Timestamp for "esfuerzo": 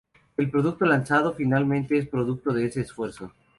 2.81-3.33